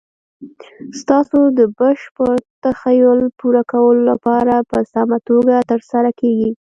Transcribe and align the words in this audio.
ستاسو 0.99 1.39
د 1.57 1.59
بشپړ 1.79 2.35
تخیل 2.65 3.19
پوره 3.39 3.63
کولو 3.71 4.01
لپاره 4.11 4.55
په 4.69 4.77
سمه 4.93 5.17
توګه 5.29 5.55
تر 5.71 5.79
سره 5.91 6.09
کیږي. 6.19 6.49